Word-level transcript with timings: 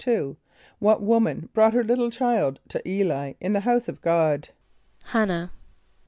= 0.43 0.45
What 0.79 1.03
woman 1.03 1.49
brought 1.53 1.73
her 1.75 1.83
little 1.83 2.09
child 2.09 2.59
to 2.69 2.81
[=E]´l[=i] 2.81 3.35
in 3.39 3.53
the 3.53 3.59
house 3.59 3.87
of 3.87 4.01
God? 4.01 4.49
=H[)a]n´nah. 5.11 5.51